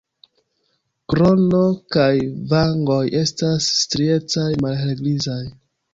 [1.13, 1.59] Krono
[1.95, 2.15] kaj
[2.53, 5.41] vangoj estas striecaj malhelgrizaj.